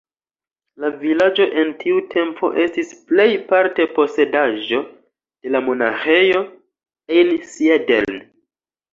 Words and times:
La 0.83 0.89
vilaĝo 1.01 1.45
en 1.63 1.67
tiu 1.81 1.97
tempo 2.13 2.47
estis 2.63 2.93
plej 3.11 3.25
parte 3.51 3.85
posedaĵo 3.97 4.79
de 4.87 5.51
la 5.57 5.61
Monaĥejo 5.67 6.41
Einsiedeln. 7.19 8.19